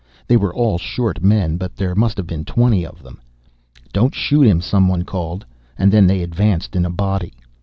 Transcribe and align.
They 0.25 0.35
were 0.35 0.51
all 0.51 0.79
short 0.79 1.21
men, 1.23 1.57
but 1.57 1.75
there 1.75 1.93
must 1.93 2.17
have 2.17 2.25
been 2.25 2.43
twenty 2.43 2.83
of 2.87 3.03
them. 3.03 3.21
"Don't 3.93 4.15
shoot 4.15 4.47
him," 4.47 4.59
someone 4.59 5.03
called. 5.03 5.45
And 5.77 5.91
then 5.91 6.07
they 6.07 6.23
advanced 6.23 6.75
in 6.75 6.85
a 6.87 6.89
body. 6.89 7.33